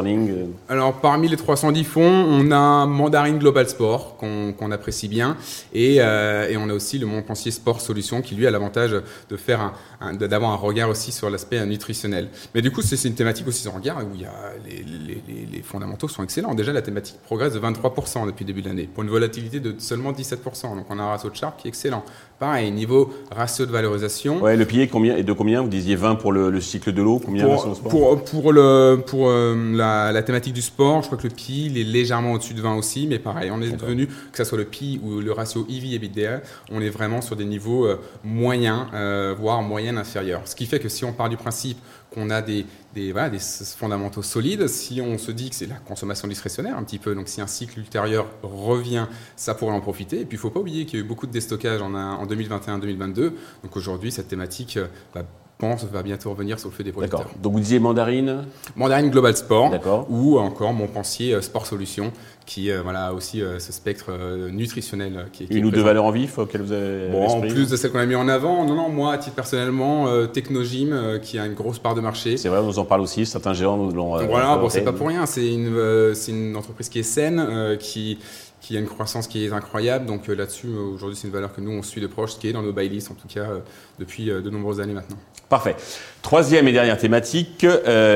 alors, 0.70 0.94
parmi 0.94 1.28
les 1.28 1.36
310 1.36 1.84
fonds, 1.84 2.02
on 2.02 2.52
a 2.52 2.86
Mandarin 2.86 3.34
Global 3.34 3.68
Sport 3.68 4.16
qu'on 4.18 4.72
apprécie 4.72 5.08
bien 5.08 5.36
et, 5.74 5.96
et, 5.96 6.58
on 6.58 6.70
a 6.70 6.74
aussi 6.74 7.00
le 7.00 7.06
Montpensier 7.06 7.52
Sport 7.52 7.82
Solutions 7.82 8.22
qui 8.22 8.36
lui 8.36 8.48
a 8.48 8.52
l'avantage 8.52 8.96
de 9.30 9.38
faire 9.38 9.74
un, 10.00 10.14
d'avoir 10.14 10.52
un 10.52 10.56
regard 10.56 10.90
aussi 10.90 11.12
sur 11.12 11.30
l'aspect 11.30 11.66
nutritionnel. 11.66 12.30
Mais 12.56 12.62
du 12.62 12.72
coup, 12.72 12.82
c'est 12.82 13.04
une 13.08 13.16
thématique 13.16 13.48
aussi 13.48 13.62
sur 13.62 13.74
regard 13.74 13.98
où 14.00 14.16
il 14.16 14.22
y 14.22 14.26
a 14.26 14.32
les, 14.66 14.84
les, 14.84 15.48
les 15.52 15.62
fondamentaux 15.62 16.08
sont 16.08 16.19
excellent. 16.24 16.54
Déjà, 16.54 16.74
la 16.74 16.82
thématique 16.82 17.20
progresse 17.24 17.54
de 17.54 17.60
23% 17.60 18.26
depuis 18.26 18.44
le 18.44 18.48
début 18.48 18.62
de 18.62 18.68
l'année, 18.68 18.88
pour 18.94 19.04
une 19.04 19.10
volatilité 19.10 19.60
de 19.60 19.76
seulement 19.80 20.12
17%. 20.12 20.76
Donc, 20.76 20.86
on 20.90 21.00
a 21.00 21.04
un 21.04 21.10
ratio 21.10 21.30
de 21.30 21.36
Sharpe 21.36 21.60
qui 21.60 21.68
est 21.68 21.70
excellent. 21.70 22.04
Pareil, 22.40 22.72
niveau 22.72 23.14
ratio 23.32 23.66
de 23.66 23.72
valorisation. 23.72 24.42
Ouais, 24.42 24.56
le 24.56 24.66
PI 24.66 24.88
combien, 24.88 25.18
et 25.18 25.24
de 25.24 25.34
combien 25.34 25.62
Vous 25.62 25.68
disiez 25.68 25.98
20 25.98 26.16
pour 26.16 26.32
le, 26.32 26.62
cycle 26.62 26.94
de 26.94 27.02
l'eau, 27.02 27.20
combien 27.20 27.46
pour, 27.46 27.76
sport 27.76 27.92
pour, 27.92 28.24
pour, 28.24 28.54
le, 28.54 29.04
pour 29.06 29.30
euh, 29.30 29.56
la, 29.76 30.24
thématique 30.24 30.54
du 30.54 30.62
sport, 30.62 31.02
je 31.02 31.08
crois 31.08 31.18
que 31.18 31.28
le 31.28 31.34
PI 31.34 31.74
est 31.76 31.84
légèrement 31.84 32.32
au-dessus 32.32 32.54
de 32.54 32.62
20 32.62 32.76
aussi, 32.76 33.08
mais 33.08 33.20
pareil, 33.20 33.52
on 33.52 33.62
est 33.62 33.72
devenu, 33.72 34.08
que 34.08 34.38
ce 34.38 34.46
soit 34.46 34.58
le 34.58 34.64
PI 34.64 35.02
ou 35.04 35.20
le 35.20 35.34
ratio 35.34 35.68
EV-EBITDA, 35.70 36.42
on 36.72 36.80
est 36.80 36.90
vraiment 36.90 37.20
sur 37.20 37.36
des 37.36 37.44
niveaux 37.44 37.86
euh, 37.86 38.00
moyens, 38.24 38.86
euh, 38.94 39.36
voire 39.38 39.62
moyenne 39.62 39.98
inférieurs. 39.98 40.44
Ce 40.46 40.56
qui 40.56 40.66
fait 40.66 40.80
que 40.80 40.88
si 40.88 41.04
on 41.04 41.12
part 41.12 41.28
du 41.28 41.36
principe 41.36 41.78
qu'on 42.14 42.30
a 42.30 42.42
des, 42.42 42.66
des, 42.96 43.12
voilà, 43.12 43.30
des 43.30 43.40
fondamentaux 43.40 44.22
solides. 44.22 44.68
Si 44.68 45.02
on 45.02 45.18
se 45.18 45.32
dit 45.32 45.50
que 45.50 45.56
c'est 45.56 45.68
la 45.68 45.76
consommation 45.76 46.28
discrétionnaire 46.28 46.78
un 46.78 46.84
petit 46.84 46.98
peu, 46.98 47.14
donc 47.14 47.28
si 47.28 47.42
un 47.42 47.48
cycle 47.48 47.80
ultérieur 47.80 48.28
revient, 48.42 49.06
ça 49.36 49.54
pourrait 49.54 49.74
en 49.74 49.82
profiter. 49.82 50.22
Et 50.22 50.26
puis 50.26 50.36
il 50.36 50.40
ne 50.40 50.42
faut 50.42 50.50
pas 50.50 50.60
oublier 50.60 50.86
qu'il 50.86 51.00
y 51.00 51.02
a 51.02 51.06
eu 51.06 51.08
beaucoup 51.08 51.28
de 51.28 51.32
déstockage 51.32 51.82
en, 51.82 51.94
en 51.94 52.26
2021-2022. 52.30 53.32
Donc 53.64 53.76
aujourd'hui, 53.76 54.12
cette 54.12 54.28
thématique 54.28 54.78
euh, 54.78 54.88
va 55.14 55.24
pense 55.58 55.84
va 55.84 56.04
bientôt 56.04 56.30
revenir 56.30 56.58
sur 56.58 56.70
le 56.70 56.74
feu 56.74 56.86
des 56.86 56.94
projecteurs. 56.94 57.20
D'accord. 57.20 57.36
Donc 57.42 57.52
vous 57.52 57.60
disiez 57.60 57.80
Mandarine 57.80 58.46
Mandarine 58.78 59.10
Global 59.10 59.36
Sport. 59.36 59.72
D'accord. 59.72 60.08
Ou 60.10 60.40
encore 60.40 60.72
mon 60.72 60.88
pensier 60.88 61.34
euh, 61.34 61.42
Sport 61.42 61.66
Solutions, 61.66 62.14
qui 62.46 62.72
euh, 62.72 62.82
voilà, 62.82 63.08
a 63.08 63.12
aussi 63.12 63.42
ce 63.42 63.74
spectre 63.74 64.10
nutritionnel 64.50 65.28
qui, 65.34 65.48
qui 65.48 65.58
Une 65.58 65.66
ou 65.66 65.72
deux 65.72 65.82
valeurs 65.82 66.06
en 66.06 66.12
vif 66.12 66.38
auxquelles 66.38 66.62
vous 66.62 66.72
avez. 66.72 67.10
Bon, 67.10 67.28
en 67.28 67.42
plus 67.42 67.70
de 67.70 67.76
celles 67.76 67.92
qu'on 67.92 68.00
a 68.00 68.06
mis 68.06 68.16
en 68.16 68.30
avant, 68.30 68.66
non, 68.66 68.74
non, 68.74 68.88
moi, 68.88 69.12
à 69.12 69.18
titre 69.18 69.36
personnellement, 69.36 70.08
Technogym, 70.28 71.20
qui 71.22 71.38
a 71.38 71.46
une 71.46 71.56
grosse 71.56 71.78
part 71.78 71.94
de 71.94 72.00
marché. 72.00 72.38
C'est 72.38 72.48
vrai, 72.48 72.60
on 72.60 72.68
nous 72.68 72.80
en 72.80 72.86
parle 72.86 73.02
aussi, 73.02 73.26
certains 73.26 73.54
géants 73.54 73.76
nous 73.76 73.92
l'ont. 73.92 74.16
voilà, 74.28 74.56
bon, 74.56 74.70
c'est 74.70 74.82
pas 74.82 74.94
pour 74.94 75.10
rien, 75.10 75.26
c'est 75.26 75.54
une, 75.54 76.16
c'est 76.16 76.32
une 76.32 76.56
entreprise 76.56 76.88
qui 76.88 77.00
est 77.00 77.04
saine, 77.04 77.78
qui 77.80 78.18
qui 78.62 78.76
a 78.76 78.80
une 78.80 78.88
croissance 78.88 79.28
qui 79.28 79.46
est 79.46 79.52
incroyable. 79.52 80.06
Donc 80.06 80.30
euh, 80.30 80.36
là-dessus, 80.36 80.68
euh, 80.68 80.94
aujourd'hui, 80.94 81.18
c'est 81.18 81.28
une 81.28 81.34
valeur 81.34 81.54
que 81.54 81.62
nous, 81.62 81.72
on 81.72 81.82
suit 81.82 82.02
de 82.02 82.08
proche, 82.08 82.38
qui 82.38 82.50
est 82.50 82.54
dans 82.54 82.62
nos 82.62 82.74
buy 82.74 82.90
lists, 82.90 83.12
en 83.12 83.16
tout 83.16 83.28
cas, 83.28 83.42
euh, 83.42 83.60
depuis 84.00 84.26
de 84.26 84.50
nombreuses 84.50 84.80
années 84.80 84.94
maintenant. 84.94 85.18
Parfait. 85.48 85.76
Troisième 86.22 86.68
et 86.68 86.72
dernière 86.72 86.98
thématique, 86.98 87.66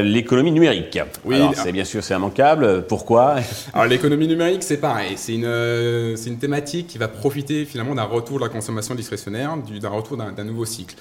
l'économie 0.03 0.51
numérique. 0.51 0.99
Oui. 1.25 1.37
c'est 1.55 1.71
bien 1.71 1.85
sûr, 1.85 2.03
c'est 2.03 2.13
immanquable. 2.13 2.85
Pourquoi? 2.87 3.37
Alors 3.73 3.85
l'économie 3.85 4.27
numérique, 4.27 4.63
c'est 4.63 4.77
pareil. 4.77 5.13
C'est 5.15 5.35
une, 5.35 6.17
c'est 6.17 6.29
une 6.29 6.37
thématique 6.37 6.87
qui 6.87 6.97
va 6.97 7.07
profiter 7.07 7.65
finalement 7.65 7.95
d'un 7.95 8.03
retour 8.03 8.37
de 8.37 8.43
la 8.43 8.49
consommation 8.49 8.93
discrétionnaire, 8.93 9.55
d'un 9.57 9.89
retour 9.89 10.17
d'un 10.17 10.43
nouveau 10.43 10.65
cycle. 10.65 10.95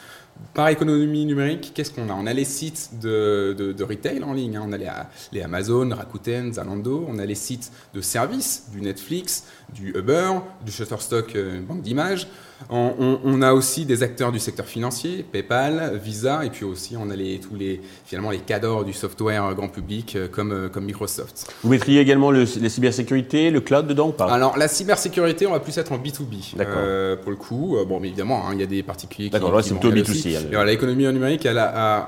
Par 0.54 0.68
économie 0.68 1.24
numérique, 1.24 1.72
qu'est-ce 1.74 1.90
qu'on 1.90 2.10
a? 2.10 2.12
On 2.12 2.26
a 2.26 2.32
les 2.34 2.44
sites 2.44 2.90
de, 3.00 3.54
de, 3.56 3.84
retail 3.84 4.22
en 4.22 4.34
ligne. 4.34 4.56
Hein. 4.56 4.64
On 4.66 4.72
a 4.72 4.76
les, 4.76 4.90
les, 5.32 5.40
Amazon, 5.40 5.88
Rakuten, 5.90 6.52
Zalando. 6.52 7.06
On 7.08 7.18
a 7.18 7.24
les 7.24 7.34
sites 7.34 7.72
de 7.94 8.02
services, 8.02 8.64
du 8.70 8.82
Netflix, 8.82 9.44
du 9.72 9.90
Uber, 9.96 10.30
du 10.64 10.70
Shutterstock, 10.70 11.36
euh, 11.36 11.60
banque 11.62 11.80
d'images. 11.80 12.26
On, 12.70 13.42
a 13.42 13.52
aussi 13.52 13.84
des 13.84 14.02
acteurs 14.02 14.32
du 14.32 14.38
secteur 14.38 14.66
financier, 14.66 15.24
PayPal, 15.30 15.98
Visa, 16.02 16.44
et 16.44 16.50
puis 16.50 16.64
aussi 16.64 16.96
on 16.96 17.10
a 17.10 17.16
les, 17.16 17.38
tous 17.38 17.54
les 17.54 17.80
finalement 18.04 18.30
les 18.30 18.38
cadors 18.38 18.84
du 18.84 18.92
software 18.92 19.54
grand 19.54 19.68
public 19.68 20.16
euh, 20.16 20.28
comme, 20.28 20.52
euh, 20.52 20.68
comme 20.68 20.84
Microsoft. 20.84 21.52
Vous 21.62 21.70
mettriez 21.70 22.00
également 22.00 22.30
le, 22.30 22.44
la 22.60 22.68
cybersécurité, 22.68 23.50
le 23.50 23.60
cloud 23.60 23.86
dedans 23.86 24.08
ou 24.08 24.12
pas? 24.12 24.26
Alors 24.32 24.56
la 24.56 24.68
cybersécurité, 24.68 25.46
on 25.46 25.52
va 25.52 25.60
plus 25.60 25.76
être 25.78 25.92
en 25.92 25.98
B2B 25.98 26.54
euh, 26.58 27.16
pour 27.16 27.30
le 27.30 27.36
coup. 27.36 27.76
Bon, 27.88 28.00
mais 28.00 28.08
évidemment, 28.08 28.46
hein, 28.46 28.50
il 28.54 28.60
y 28.60 28.64
a 28.64 28.66
des 28.66 28.82
particuliers 28.82 29.28
qui. 29.28 29.32
D'accord, 29.32 29.54
là 29.54 29.62
c'est 29.62 29.74
plutôt 29.74 29.92
B2C. 29.92 30.64
L'économie 30.64 31.06
numérique, 31.06 31.46
elle 31.46 31.58
a 31.58 32.06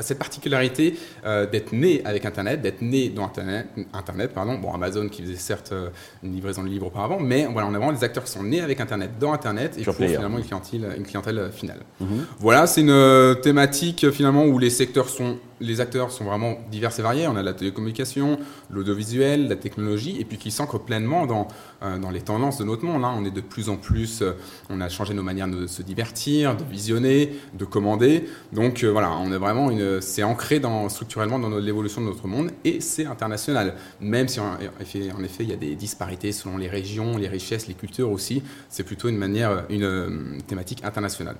cette 0.00 0.18
particularité 0.18 0.94
euh, 1.24 1.46
d'être 1.46 1.72
né 1.72 2.02
avec 2.04 2.24
Internet, 2.24 2.60
d'être 2.62 2.82
né 2.82 3.08
dans 3.08 3.24
Internet, 3.24 3.66
Internet 3.92 4.32
pardon. 4.32 4.58
Bon, 4.58 4.72
Amazon 4.72 5.08
qui 5.08 5.22
faisait 5.22 5.36
certes 5.36 5.70
euh, 5.72 5.88
une 6.22 6.32
livraison 6.34 6.62
de 6.62 6.68
livres 6.68 6.86
auparavant, 6.86 7.18
mais 7.20 7.46
voilà, 7.46 7.68
on 7.68 7.74
a 7.74 7.78
vraiment 7.78 7.92
des 7.92 8.04
acteurs 8.04 8.24
qui 8.24 8.30
sont 8.30 8.42
nés 8.42 8.60
avec 8.60 8.80
Internet, 8.80 9.12
dans 9.18 9.32
Internet, 9.32 9.76
et 9.78 9.84
pour 9.84 9.94
finalement 9.94 10.38
une 10.38 10.44
clientèle, 10.44 10.94
une 10.96 11.04
clientèle 11.04 11.50
finale. 11.52 11.80
Mhm. 12.00 12.26
Voilà, 12.38 12.66
c'est 12.66 12.80
une 12.82 12.90
euh, 12.90 13.34
thématique 13.34 14.10
finalement 14.10 14.44
où 14.44 14.58
les 14.58 14.70
secteurs 14.70 15.08
sont 15.08 15.38
les 15.60 15.80
acteurs 15.80 16.10
sont 16.10 16.24
vraiment 16.24 16.56
divers 16.70 16.98
et 16.98 17.02
variés. 17.02 17.28
On 17.28 17.36
a 17.36 17.42
la 17.42 17.52
télécommunication, 17.52 18.38
l'audiovisuel, 18.70 19.48
la 19.48 19.56
technologie, 19.56 20.16
et 20.18 20.24
puis 20.24 20.38
qui 20.38 20.50
s'ancrent 20.50 20.80
pleinement 20.80 21.26
dans, 21.26 21.48
euh, 21.82 21.98
dans 21.98 22.10
les 22.10 22.22
tendances 22.22 22.58
de 22.58 22.64
notre 22.64 22.84
monde. 22.84 23.04
Hein. 23.04 23.14
On 23.16 23.24
est 23.24 23.30
de 23.30 23.40
plus 23.40 23.68
en 23.68 23.76
plus, 23.76 24.22
euh, 24.22 24.32
on 24.70 24.80
a 24.80 24.88
changé 24.88 25.14
nos 25.14 25.22
manières 25.22 25.48
de 25.48 25.66
se 25.66 25.82
divertir, 25.82 26.56
de 26.56 26.64
visionner, 26.64 27.36
de 27.54 27.64
commander. 27.64 28.24
Donc 28.52 28.82
euh, 28.82 28.88
voilà, 28.88 29.12
on 29.12 29.32
est 29.32 29.38
vraiment 29.38 29.70
une, 29.70 30.00
c'est 30.00 30.22
ancré 30.22 30.60
dans, 30.60 30.88
structurellement 30.88 31.38
dans 31.38 31.50
l'évolution 31.50 32.00
de 32.00 32.06
notre 32.06 32.26
monde, 32.26 32.50
et 32.64 32.80
c'est 32.80 33.06
international. 33.06 33.74
Même 34.00 34.28
si 34.28 34.40
en 34.40 34.56
effet, 34.80 35.10
en 35.16 35.22
effet, 35.22 35.44
il 35.44 35.50
y 35.50 35.52
a 35.52 35.56
des 35.56 35.74
disparités 35.74 36.32
selon 36.32 36.56
les 36.56 36.68
régions, 36.68 37.16
les 37.16 37.28
richesses, 37.28 37.68
les 37.68 37.74
cultures 37.74 38.10
aussi. 38.10 38.42
C'est 38.68 38.84
plutôt 38.84 39.08
une 39.08 39.18
manière, 39.18 39.64
une 39.68 40.38
thématique 40.46 40.84
internationale. 40.84 41.36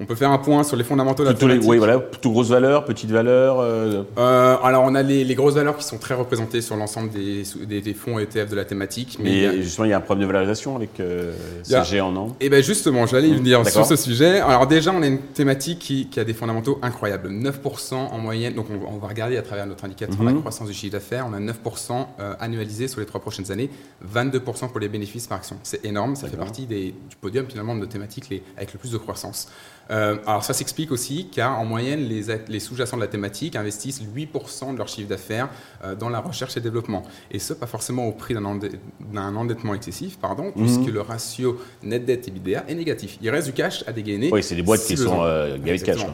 On 0.00 0.06
peut 0.06 0.16
faire 0.16 0.32
un 0.32 0.38
point 0.38 0.64
sur 0.64 0.76
les 0.76 0.82
fondamentaux 0.82 1.22
de 1.22 1.28
la 1.28 1.34
thématique. 1.34 1.70
oui, 1.70 1.78
voilà, 1.78 2.00
plutôt 2.00 2.32
grosses 2.32 2.48
valeurs, 2.48 2.84
petites 2.84 3.12
valeurs. 3.12 3.60
Euh... 3.60 4.02
Euh, 4.18 4.56
alors, 4.60 4.82
on 4.84 4.96
a 4.96 5.02
les, 5.02 5.22
les, 5.22 5.34
grosses 5.36 5.54
valeurs 5.54 5.76
qui 5.76 5.84
sont 5.84 5.98
très 5.98 6.14
représentées 6.14 6.62
sur 6.62 6.74
l'ensemble 6.74 7.10
des, 7.10 7.44
des, 7.64 7.80
des, 7.80 7.94
fonds 7.94 8.18
ETF 8.18 8.50
de 8.50 8.56
la 8.56 8.64
thématique. 8.64 9.18
Mais, 9.22 9.62
justement, 9.62 9.84
il 9.84 9.90
y 9.90 9.92
a 9.92 9.96
un 9.96 10.00
problème 10.00 10.26
de 10.26 10.32
valorisation 10.32 10.74
avec 10.74 10.98
euh, 10.98 11.32
ces 11.62 11.84
géants, 11.84 12.10
non? 12.10 12.34
Eh 12.40 12.48
bien, 12.48 12.60
justement, 12.60 13.06
j'allais 13.06 13.28
y 13.28 13.36
venir 13.36 13.64
sur 13.68 13.86
ce 13.86 13.94
sujet. 13.94 14.40
Alors, 14.40 14.66
déjà, 14.66 14.90
on 14.92 15.00
a 15.00 15.06
une 15.06 15.20
thématique 15.20 15.78
qui, 15.78 16.08
qui 16.08 16.18
a 16.18 16.24
des 16.24 16.34
fondamentaux 16.34 16.80
incroyables. 16.82 17.28
9% 17.28 17.94
en 17.94 18.18
moyenne. 18.18 18.54
Donc, 18.54 18.66
on, 18.70 18.98
va 18.98 19.06
regarder 19.06 19.36
à 19.36 19.42
travers 19.42 19.64
notre 19.64 19.84
indicateur 19.84 20.18
de 20.18 20.26
la 20.26 20.32
croissance 20.32 20.66
du 20.66 20.74
chiffre 20.74 20.92
d'affaires. 20.92 21.24
On 21.30 21.34
a 21.34 21.38
9% 21.38 22.06
euh, 22.18 22.34
annualisé 22.40 22.88
sur 22.88 22.98
les 22.98 23.06
trois 23.06 23.20
prochaines 23.20 23.52
années, 23.52 23.70
22% 24.12 24.70
pour 24.70 24.80
les 24.80 24.88
bénéfices 24.88 25.28
par 25.28 25.38
action. 25.38 25.56
C'est 25.62 25.84
énorme. 25.84 26.16
Ça 26.16 26.26
fait 26.26 26.36
partie 26.36 26.66
des, 26.66 26.86
du 27.08 27.16
podium, 27.20 27.46
finalement, 27.48 27.76
de 27.76 27.80
nos 27.80 27.86
thématiques 27.86 28.28
les, 28.28 28.42
avec 28.56 28.72
le 28.72 28.80
plus 28.80 28.90
de 28.90 28.98
croissance. 28.98 29.46
Euh, 29.90 30.16
alors 30.26 30.44
ça 30.44 30.54
s'explique 30.54 30.90
aussi 30.92 31.28
car 31.30 31.58
en 31.58 31.64
moyenne, 31.64 32.00
les, 32.00 32.22
les 32.48 32.60
sous-jacents 32.60 32.96
de 32.96 33.02
la 33.02 33.08
thématique 33.08 33.56
investissent 33.56 34.02
8% 34.02 34.72
de 34.72 34.78
leur 34.78 34.88
chiffre 34.88 35.08
d'affaires 35.08 35.48
euh, 35.84 35.94
dans 35.94 36.08
la 36.08 36.20
recherche 36.20 36.56
et 36.56 36.60
développement. 36.60 37.02
Et 37.30 37.38
ce, 37.38 37.52
pas 37.52 37.66
forcément 37.66 38.06
au 38.06 38.12
prix 38.12 38.34
d'un 38.34 39.36
endettement 39.36 39.74
excessif, 39.74 40.18
pardon, 40.18 40.52
mhm. 40.54 40.64
puisque 40.64 40.92
le 40.92 41.00
ratio 41.00 41.58
net 41.82 42.04
dette 42.04 42.28
EBITDA 42.28 42.64
est 42.68 42.74
négatif. 42.74 43.18
Il 43.20 43.30
reste 43.30 43.48
du 43.48 43.52
cash 43.52 43.84
à 43.86 43.92
dégainer. 43.92 44.30
Oui, 44.32 44.42
c'est 44.42 44.54
des 44.54 44.62
boîtes 44.62 44.84
qui 44.84 44.96
sont 44.96 45.22
euh, 45.22 45.58
de 45.58 45.76
cash. 45.76 46.06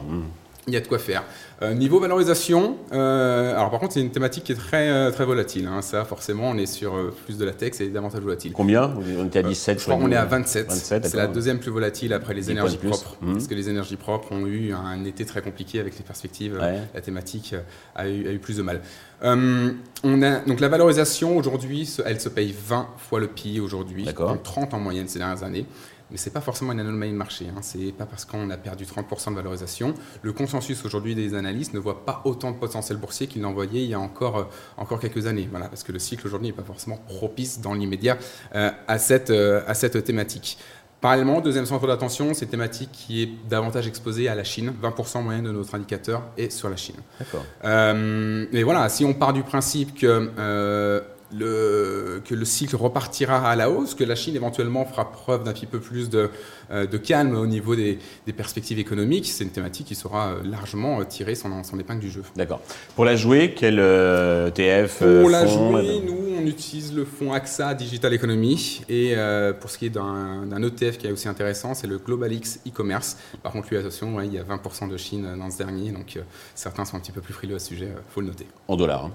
Il 0.67 0.75
y 0.75 0.77
a 0.77 0.81
de 0.81 0.87
quoi 0.87 0.99
faire. 0.99 1.25
Euh, 1.63 1.75
niveau 1.75 2.01
valorisation, 2.01 2.77
euh, 2.93 3.53
alors 3.53 3.71
par 3.71 3.81
contre 3.81 3.95
c'est 3.95 4.01
une 4.01 4.11
thématique 4.11 4.45
qui 4.45 4.53
est 4.53 4.57
très, 4.57 4.91
euh, 4.91 5.11
très 5.11 5.25
volatile. 5.25 5.67
Hein. 5.67 5.81
Ça 5.83 6.05
forcément 6.05 6.51
on 6.51 6.57
est 6.57 6.67
sur 6.67 7.13
plus 7.25 7.39
de 7.39 7.45
latex 7.45 7.81
et 7.81 7.89
davantage 7.89 8.21
volatile. 8.21 8.53
Combien? 8.53 8.95
On 9.19 9.27
était 9.27 9.39
à 9.39 9.43
17 9.43 9.79
Je 9.79 9.85
crois 9.85 9.97
qu'on 9.97 10.13
est 10.13 10.17
à 10.17 10.25
27. 10.25 10.71
c'est 10.71 11.15
la 11.15 11.27
deuxième 11.27 11.59
plus 11.59 11.71
volatile 11.71 12.13
après 12.13 12.35
les 12.35 12.51
énergies 12.51 12.77
propres. 12.77 13.17
Mmh. 13.21 13.33
Parce 13.33 13.47
que 13.47 13.55
les 13.55 13.69
énergies 13.71 13.97
propres 13.97 14.33
ont 14.33 14.47
eu 14.47 14.73
un 14.73 15.05
été 15.05 15.25
très 15.25 15.43
compliqué 15.43 15.81
avec 15.81 15.97
les 15.97 16.05
perspectives. 16.05 16.59
La 16.95 17.01
thématique 17.01 17.55
a 17.95 18.09
eu, 18.09 18.29
a 18.29 18.33
eu, 18.33 18.39
plus 18.39 18.59
de 18.59 18.63
mal. 18.63 18.81
on 19.23 20.23
a, 20.23 20.41
donc 20.41 20.61
la 20.61 20.69
valorisation 20.69 21.37
aujourd'hui, 21.37 21.89
elle 22.05 22.21
se 22.21 22.29
paye 22.29 22.55
20 22.67 22.89
fois 22.99 23.21
le 23.21 23.29
PI 23.29 23.61
aujourd'hui, 23.61 24.07
30 24.45 24.75
en 24.75 24.79
moyenne 24.79 25.09
ces 25.09 25.19
dernières 25.19 25.43
années. 25.43 25.67
Mais 26.11 26.17
ce 26.17 26.29
n'est 26.29 26.33
pas 26.33 26.41
forcément 26.41 26.73
une 26.73 26.81
anomalie 26.81 27.13
de 27.13 27.17
marché. 27.17 27.47
Hein. 27.49 27.63
Ce 27.63 27.79
n'est 27.79 27.93
pas 27.93 28.07
parce 28.07 28.25
qu'on 28.25 28.51
a 28.51 28.57
perdu 28.57 28.85
30% 28.85 29.31
de 29.31 29.37
valorisation. 29.37 29.95
Le 30.23 30.33
consensus 30.33 30.85
aujourd'hui 30.85 31.15
des 31.15 31.35
analystes 31.35 31.75
ne 31.75 31.79
voit 31.79 32.05
pas 32.05 32.23
autant 32.25 32.51
de 32.51 32.57
potentiel 32.57 32.99
boursier 32.99 33.27
qu'il 33.27 33.43
n'en 33.43 33.53
voyait 33.53 33.83
il 33.83 33.91
y 33.91 33.95
a 33.95 34.01
encore, 34.01 34.39
euh, 34.39 34.45
encore 34.77 35.01
quelques 35.01 35.27
années. 35.27 35.49
Voilà, 35.51 35.69
parce 35.69 35.83
que 35.83 35.93
le 35.93 35.99
cycle 35.99 36.27
aujourd'hui 36.27 36.49
n'est 36.49 36.55
pas 36.55 36.65
forcément 36.65 36.99
propice 37.09 37.61
dans 37.61 37.75
l'immédiat 37.75 38.19
euh, 38.55 38.71
à, 38.89 38.99
cette, 38.99 39.31
euh, 39.31 39.63
à 39.67 39.75
cette 39.75 40.03
thématique. 40.05 40.59
Parallèlement, 41.01 41.41
deuxième 41.41 41.65
centre 41.65 41.87
d'attention, 41.87 42.35
c'est 42.35 42.45
une 42.45 42.51
thématique 42.51 42.91
qui 42.93 43.23
est 43.23 43.31
davantage 43.49 43.87
exposée 43.87 44.29
à 44.29 44.35
la 44.35 44.45
Chine. 44.45 44.75
20% 44.83 45.19
en 45.19 45.23
moyenne 45.23 45.45
de 45.45 45.51
notre 45.51 45.75
indicateur 45.75 46.23
est 46.37 46.51
sur 46.51 46.69
la 46.69 46.77
Chine. 46.77 46.97
D'accord. 47.19 47.45
mais 47.65 48.63
voilà, 48.63 48.87
si 48.91 49.07
on 49.07 49.15
part 49.15 49.33
du 49.33 49.43
principe 49.43 49.99
que 49.99 51.03
le, 51.37 52.23
que 52.25 52.35
le 52.35 52.45
cycle 52.45 52.77
repartira 52.77 53.49
à 53.49 53.57
la 53.57 53.71
hausse, 53.71 53.95
que 53.95 54.05
la 54.05 54.15
Chine 54.15 54.37
éventuellement 54.37 54.85
fera 54.85 55.11
preuve 55.11 55.45
d'un 55.45 55.53
petit 55.53 55.67
peu 55.67 55.81
plus 55.81 56.11
de, 56.11 56.31
euh, 56.71 56.87
de 56.87 56.99
calme 56.99 57.35
au 57.37 57.47
niveau 57.47 57.77
des, 57.77 57.99
des 58.27 58.33
perspectives 58.33 58.79
économiques, 58.79 59.27
c'est 59.27 59.45
une 59.45 59.51
thématique 59.51 59.87
qui 59.87 59.95
sera 59.95 60.29
euh, 60.29 60.43
largement 60.45 61.01
euh, 61.01 61.05
tirée 61.05 61.35
son, 61.35 61.63
son 61.63 61.79
épingle 61.79 62.01
du 62.01 62.11
jeu. 62.11 62.23
D'accord. 62.37 62.61
Pour 62.95 63.05
la 63.05 63.17
jouer, 63.17 63.55
quel 63.57 63.79
ETF 63.79 64.99
Pour 64.99 65.31
la 65.31 65.47
jouer, 65.47 66.03
nous, 66.05 66.37
on 66.39 66.47
utilise 66.47 66.95
le 66.95 67.05
fonds 67.05 67.33
AXA 67.33 67.75
Digital 67.75 68.15
Economy. 68.15 68.83
Et 68.89 69.15
pour 69.61 69.71
ce 69.71 69.79
qui 69.79 69.87
est 69.87 69.91
d'un 69.91 70.63
ETF 70.63 70.99
qui 70.99 71.07
est 71.07 71.13
aussi 71.13 71.29
intéressant, 71.29 71.75
c'est 71.75 71.87
le 71.87 71.99
Global 71.99 72.33
X 72.33 72.61
e-commerce. 72.67 73.17
Par 73.43 73.53
contre, 73.53 73.69
lui, 73.71 73.77
attention, 73.77 74.21
il 74.21 74.33
y 74.33 74.39
a 74.39 74.43
20% 74.43 74.89
de 74.89 74.97
Chine 74.97 75.37
dans 75.39 75.51
ce 75.51 75.59
dernier, 75.59 75.91
donc 75.93 76.19
certains 76.55 76.85
sont 76.85 76.97
un 76.97 77.01
petit 77.01 77.13
peu 77.13 77.21
plus 77.21 77.35
frileux 77.35 77.57
à 77.57 77.59
ce 77.59 77.69
sujet, 77.69 77.89
il 77.89 78.13
faut 78.13 78.21
le 78.21 78.29
noter. 78.29 78.47
En 78.69 78.77
dollars 78.77 79.07
hein. 79.07 79.13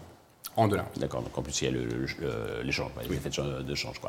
En 0.58 0.70
dollars. 0.70 0.86
D'accord, 0.98 1.22
donc 1.22 1.38
en 1.38 1.42
plus 1.42 1.62
il 1.62 1.66
y 1.66 1.68
a 1.68 2.64
l'échange, 2.64 2.90
l'effet 3.10 3.30
de 3.30 3.76
change. 3.76 4.00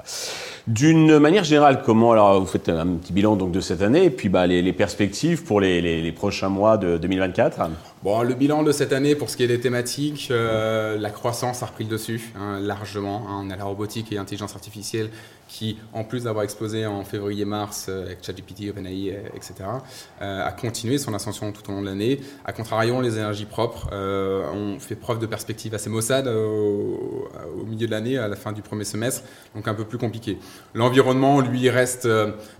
D'une 0.68 1.18
manière 1.18 1.42
générale, 1.42 1.82
comment, 1.84 2.12
alors 2.12 2.40
vous 2.40 2.46
faites 2.46 2.68
un 2.68 2.86
petit 2.86 3.12
bilan 3.12 3.34
donc, 3.34 3.50
de 3.50 3.60
cette 3.60 3.82
année, 3.82 4.04
et 4.04 4.10
puis 4.10 4.28
bah, 4.28 4.46
les, 4.46 4.72
perspectives 4.72 5.42
pour 5.42 5.60
les, 5.60 5.80
les, 5.80 6.12
prochains 6.12 6.48
mois 6.48 6.76
de 6.76 6.98
2024 6.98 7.60
Bon, 8.04 8.22
le 8.22 8.34
bilan 8.34 8.62
de 8.62 8.70
cette 8.70 8.92
année, 8.92 9.16
pour 9.16 9.28
ce 9.28 9.36
qui 9.36 9.42
est 9.42 9.48
des 9.48 9.58
thématiques, 9.58 10.28
euh, 10.30 10.96
la 10.98 11.10
croissance 11.10 11.64
a 11.64 11.66
repris 11.66 11.82
le 11.82 11.90
dessus, 11.90 12.32
hein, 12.38 12.60
largement. 12.60 13.24
Hein. 13.28 13.42
on 13.44 13.50
a 13.50 13.56
la 13.56 13.64
robotique 13.64 14.12
et 14.12 14.14
l'intelligence 14.14 14.54
artificielle 14.54 15.10
qui, 15.48 15.78
en 15.92 16.04
plus 16.04 16.24
d'avoir 16.24 16.44
explosé 16.44 16.86
en 16.86 17.04
février-mars 17.04 17.86
euh, 17.88 18.06
avec 18.06 18.24
ChatGPT, 18.24 18.70
OpenAI, 18.70 19.10
euh, 19.10 19.28
etc., 19.34 19.68
a 20.20 20.52
continué 20.52 20.98
son 20.98 21.14
ascension 21.14 21.52
tout 21.52 21.68
au 21.70 21.74
long 21.74 21.82
de 21.82 21.86
l'année. 21.86 22.20
A 22.44 22.52
contrario, 22.52 23.00
les 23.00 23.16
énergies 23.16 23.44
propres 23.44 23.90
ont 23.92 24.78
fait 24.78 24.96
preuve 24.96 25.18
de 25.18 25.26
perspectives 25.26 25.74
assez 25.74 25.90
maussades 25.90 26.26
au, 26.26 27.30
milieu 27.66 27.86
de 27.86 27.90
l'année, 27.90 28.16
à 28.16 28.28
la 28.28 28.36
fin 28.36 28.52
du 28.52 28.62
premier 28.62 28.84
semestre, 28.84 29.22
donc 29.54 29.68
un 29.68 29.74
peu 29.74 29.84
plus 29.84 29.98
compliqué. 29.98 30.38
L'environnement, 30.74 31.40
lui, 31.40 31.68
reste 31.68 32.08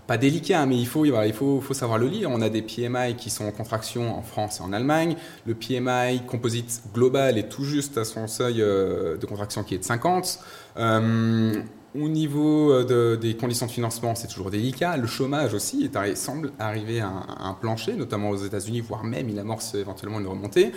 pas 0.07 0.17
délicat, 0.17 0.65
mais 0.65 0.77
il 0.77 0.87
faut, 0.87 1.05
il 1.05 1.33
faut, 1.33 1.73
savoir 1.73 1.97
le 1.97 2.07
lire. 2.07 2.29
On 2.31 2.41
a 2.41 2.49
des 2.49 2.61
PMI 2.61 3.15
qui 3.15 3.29
sont 3.29 3.45
en 3.45 3.51
contraction 3.51 4.17
en 4.17 4.21
France 4.21 4.59
et 4.59 4.63
en 4.63 4.71
Allemagne. 4.71 5.15
Le 5.45 5.53
PMI 5.53 6.21
composite 6.25 6.81
global 6.93 7.37
est 7.37 7.49
tout 7.49 7.63
juste 7.63 7.97
à 7.97 8.05
son 8.05 8.27
seuil 8.27 8.61
euh, 8.61 9.17
de 9.17 9.25
contraction 9.25 9.63
qui 9.63 9.75
est 9.75 9.79
de 9.79 9.83
50. 9.83 10.39
Euh, 10.77 11.61
au 11.95 12.09
niveau 12.09 12.71
euh, 12.71 13.15
des 13.17 13.35
conditions 13.35 13.65
de 13.65 13.71
financement, 13.71 14.15
c'est 14.15 14.27
toujours 14.27 14.51
délicat. 14.51 14.97
Le 14.97 15.07
chômage 15.07 15.53
aussi 15.53 15.89
semble 16.15 16.51
arriver 16.59 16.99
à 16.99 17.11
un, 17.39 17.53
plancher, 17.53 17.93
notamment 17.93 18.29
aux 18.29 18.37
États-Unis, 18.37 18.81
voire 18.81 19.03
même 19.03 19.29
il 19.29 19.39
amorce 19.39 19.75
éventuellement 19.75 20.19
une 20.19 20.27
remontée. 20.27 20.71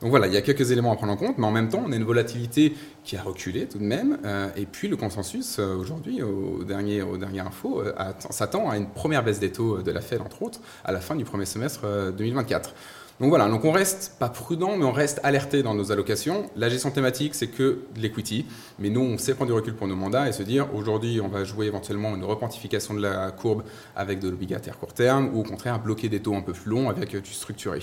Donc 0.00 0.10
voilà, 0.10 0.26
il 0.26 0.34
y 0.34 0.36
a 0.36 0.42
quelques 0.42 0.70
éléments 0.70 0.92
à 0.92 0.96
prendre 0.96 1.12
en 1.12 1.16
compte, 1.16 1.38
mais 1.38 1.46
en 1.46 1.50
même 1.50 1.70
temps, 1.70 1.82
on 1.86 1.92
a 1.92 1.96
une 1.96 2.04
volatilité 2.04 2.74
qui 3.02 3.16
a 3.16 3.22
reculé 3.22 3.66
tout 3.66 3.78
de 3.78 3.84
même. 3.84 4.18
et 4.54 4.66
puis 4.66 4.88
le 4.88 4.96
consensus 4.98 5.58
aujourd'hui, 5.58 6.22
au 6.22 6.64
dernier, 6.64 7.00
au 7.00 7.16
dernier 7.16 7.40
info, 7.40 7.82
s'attend 8.28 8.68
à 8.68 8.76
une 8.76 8.88
première 8.88 9.24
baisse 9.24 9.40
des 9.40 9.52
taux 9.52 9.80
de 9.80 9.90
la 9.90 10.02
Fed, 10.02 10.20
entre 10.20 10.42
autres, 10.42 10.60
à 10.84 10.92
la 10.92 11.00
fin 11.00 11.16
du 11.16 11.24
premier 11.24 11.46
semestre 11.46 12.12
2024. 12.12 12.74
Donc 13.18 13.30
voilà, 13.30 13.48
donc 13.48 13.64
on 13.64 13.72
reste 13.72 14.12
pas 14.18 14.28
prudent, 14.28 14.76
mais 14.76 14.84
on 14.84 14.92
reste 14.92 15.20
alerté 15.22 15.62
dans 15.62 15.74
nos 15.74 15.90
allocations. 15.90 16.50
La 16.54 16.68
gestion 16.68 16.90
thématique, 16.90 17.34
c'est 17.34 17.46
que 17.46 17.80
de 17.94 18.00
l'equity, 18.00 18.44
mais 18.78 18.90
nous, 18.90 19.00
on 19.00 19.16
sait 19.16 19.34
prendre 19.34 19.50
du 19.50 19.54
recul 19.54 19.74
pour 19.74 19.88
nos 19.88 19.96
mandats 19.96 20.28
et 20.28 20.32
se 20.32 20.42
dire 20.42 20.68
aujourd'hui, 20.74 21.22
on 21.22 21.28
va 21.28 21.42
jouer 21.42 21.66
éventuellement 21.66 22.14
une 22.14 22.24
repentification 22.24 22.92
de 22.92 23.00
la 23.00 23.30
courbe 23.30 23.62
avec 23.94 24.18
de 24.18 24.28
l'obligataire 24.28 24.78
court 24.78 24.92
terme, 24.92 25.30
ou 25.32 25.40
au 25.40 25.44
contraire 25.44 25.80
bloquer 25.80 26.10
des 26.10 26.20
taux 26.20 26.34
un 26.34 26.42
peu 26.42 26.52
plus 26.52 26.70
longs 26.70 26.90
avec 26.90 27.16
du 27.16 27.32
structuré. 27.32 27.80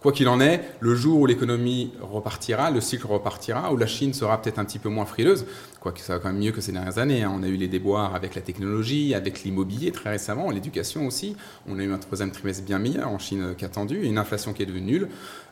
Quoi 0.00 0.12
qu'il 0.12 0.28
en 0.28 0.40
est, 0.40 0.62
le 0.80 0.94
jour 0.94 1.20
où 1.20 1.26
l'économie 1.26 1.92
repartira, 2.00 2.70
le 2.70 2.80
cycle 2.80 3.06
repartira, 3.06 3.70
où 3.70 3.76
la 3.76 3.86
Chine 3.86 4.14
sera 4.14 4.40
peut-être 4.40 4.58
un 4.58 4.64
petit 4.64 4.78
peu 4.78 4.88
moins 4.88 5.04
frileuse, 5.04 5.44
quoique 5.80 6.00
ça 6.00 6.14
va 6.14 6.18
quand 6.20 6.28
même 6.28 6.40
mieux 6.40 6.52
que 6.52 6.60
ces 6.60 6.72
dernières 6.72 6.98
années. 6.98 7.22
Hein. 7.22 7.32
On 7.34 7.42
a 7.42 7.48
eu 7.48 7.56
les 7.56 7.68
déboires 7.68 8.14
avec 8.14 8.34
la 8.34 8.42
technologie, 8.42 9.14
avec 9.14 9.42
l'immobilier 9.42 9.92
très 9.92 10.10
récemment, 10.10 10.50
l'éducation 10.50 11.06
aussi. 11.06 11.36
On 11.68 11.78
a 11.78 11.82
eu 11.82 11.92
un 11.92 11.98
troisième 11.98 12.30
trimestre 12.30 12.64
bien 12.64 12.78
meilleur 12.78 13.08
en 13.08 13.18
Chine 13.18 13.54
qu'attendu, 13.56 14.02
une 14.02 14.18
inflation 14.18 14.52
qui 14.52 14.62
est 14.62 14.66
devenue 14.66 14.80
nulle. 14.80 15.08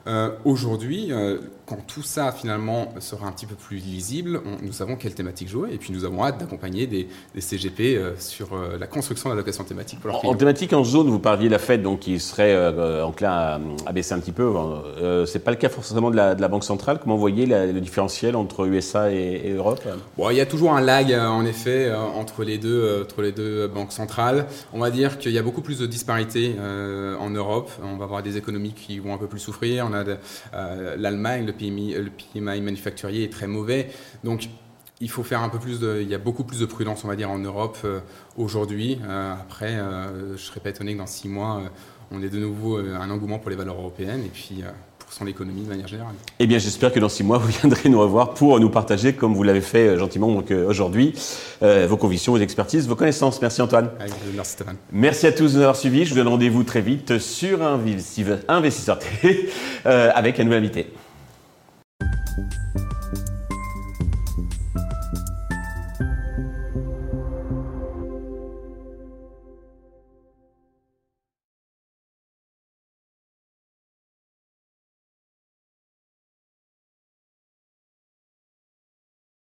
Euh, 0.08 0.30
aujourd'hui, 0.46 1.08
euh, 1.10 1.38
quand 1.66 1.78
tout 1.86 2.02
ça 2.02 2.32
finalement 2.32 2.94
sera 2.98 3.26
un 3.26 3.32
petit 3.32 3.44
peu 3.44 3.54
plus 3.54 3.76
lisible, 3.76 4.40
nous 4.62 4.72
savons 4.72 4.96
quelle 4.96 5.14
thématique 5.14 5.48
jouer 5.48 5.70
et 5.72 5.76
puis 5.76 5.92
nous 5.92 6.04
avons 6.06 6.24
hâte 6.24 6.38
d'accompagner 6.38 6.86
des, 6.86 7.08
CGP 7.38 7.96
euh, 7.96 8.12
sur 8.18 8.50
la 8.78 8.86
construction 8.86 9.28
d'allocations 9.28 9.64
thématiques 9.64 10.00
pour 10.00 10.10
leurs 10.10 10.24
En, 10.24 10.34
thématique 10.34 10.72
en 10.72 10.82
zone, 10.82 11.08
vous 11.08 11.18
parliez 11.18 11.48
de 11.48 11.52
la 11.52 11.58
Fed 11.58 11.82
donc 11.82 12.00
qui 12.00 12.18
serait 12.20 12.56
enclin 13.02 13.60
à, 13.86 13.92
baisser 13.92 14.14
un 14.14 14.20
petit 14.20 14.32
peu. 14.32 14.50
c'est 15.26 15.40
pas 15.40 15.50
le 15.50 15.56
cas 15.56 15.68
forcément 15.68 16.10
de 16.10 16.16
la, 16.16 16.48
Banque 16.48 16.64
centrale. 16.64 16.98
Comment 17.02 17.16
vous 17.16 17.20
voyez 17.20 17.44
le 17.44 17.80
différentiel 17.80 18.34
entre 18.34 18.66
USA 18.66 19.12
et, 19.12 19.52
Europe? 19.52 19.82
Bon, 20.18 20.30
Il 20.30 20.36
y 20.36 20.40
a 20.40 20.46
toujours 20.46 20.74
un 20.74 20.80
lag 20.82 21.12
en 21.12 21.46
effet 21.46 21.90
entre 21.94 22.44
les 22.44 22.58
deux, 22.58 23.02
entre 23.02 23.22
les 23.22 23.32
deux 23.32 23.66
banques 23.68 23.92
centrales. 23.92 24.46
On 24.74 24.80
va 24.80 24.90
dire 24.90 25.18
qu'il 25.18 25.32
y 25.32 25.38
a 25.38 25.42
beaucoup 25.42 25.62
plus 25.62 25.78
de 25.78 25.86
disparités 25.86 26.56
en 26.58 27.30
Europe. 27.30 27.70
On 27.82 27.96
va 27.96 28.04
avoir 28.04 28.22
des 28.22 28.36
économies 28.36 28.72
qui 28.72 28.98
vont 28.98 29.14
un 29.14 29.18
peu 29.18 29.28
plus 29.28 29.38
souffrir. 29.38 29.86
On 29.88 29.94
a 29.94 30.04
euh, 30.54 30.96
l'Allemagne, 30.96 31.46
le 31.46 31.52
PMI, 31.52 31.94
manufacturier 32.60 33.24
est 33.24 33.32
très 33.32 33.46
mauvais. 33.46 33.88
Donc, 34.24 34.48
il 35.00 35.10
faut 35.10 35.22
faire 35.22 35.42
un 35.42 35.48
peu 35.48 35.58
plus 35.58 35.78
de, 35.78 36.00
il 36.02 36.08
y 36.08 36.14
a 36.14 36.18
beaucoup 36.18 36.44
plus 36.44 36.60
de 36.60 36.66
prudence, 36.66 37.04
on 37.04 37.08
va 37.08 37.16
dire, 37.16 37.30
en 37.30 37.38
Europe 37.38 37.78
euh, 37.84 38.00
aujourd'hui. 38.36 38.98
Euh, 39.08 39.34
après, 39.34 39.78
je 40.32 40.42
serais 40.42 40.60
pas 40.60 40.70
étonné 40.70 40.94
que 40.94 40.98
dans 40.98 41.06
six 41.06 41.28
mois, 41.28 41.62
on 42.10 42.22
ait 42.22 42.28
de 42.28 42.38
nouveau 42.38 42.78
un 42.78 43.10
engouement 43.10 43.38
pour 43.38 43.50
les 43.50 43.56
valeurs 43.56 43.76
européennes. 43.76 44.24
Et 44.24 44.30
puis, 44.30 44.62
son 45.10 45.24
l'économie 45.24 45.62
de 45.62 45.68
manière 45.68 45.88
générale. 45.88 46.14
Eh 46.38 46.46
bien, 46.46 46.58
j'espère 46.58 46.92
que 46.92 47.00
dans 47.00 47.08
six 47.08 47.24
mois, 47.24 47.38
vous 47.42 47.48
viendrez 47.48 47.88
nous 47.88 48.00
revoir 48.00 48.34
pour 48.34 48.58
nous 48.60 48.70
partager, 48.70 49.12
comme 49.12 49.34
vous 49.34 49.42
l'avez 49.42 49.60
fait 49.60 49.88
euh, 49.88 49.98
gentiment 49.98 50.32
donc, 50.32 50.50
euh, 50.50 50.68
aujourd'hui, 50.68 51.14
euh, 51.62 51.86
vos 51.88 51.96
convictions, 51.96 52.32
vos 52.32 52.38
expertises, 52.38 52.88
vos 52.88 52.96
connaissances. 52.96 53.40
Merci 53.40 53.62
Antoine. 53.62 53.90
merci 54.34 54.52
Stéphane. 54.52 54.76
Merci 54.92 55.26
à 55.26 55.32
tous 55.32 55.52
de 55.52 55.56
nous 55.56 55.62
avoir 55.62 55.76
suivis. 55.76 56.04
Je 56.04 56.10
vous 56.10 56.16
donne 56.16 56.28
rendez-vous 56.28 56.62
très 56.62 56.80
vite 56.80 57.18
sur 57.18 57.60
Investisseur 57.62 58.98
TV 58.98 59.50
avec 59.84 60.40
un 60.40 60.44
nouvel 60.44 60.58
invité. 60.58 60.86